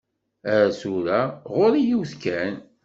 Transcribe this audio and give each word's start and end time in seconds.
Ar 0.57 0.67
tura, 0.79 1.21
ɣur-i 1.55 1.81
yiwet 1.87 2.11
kan. 2.23 2.55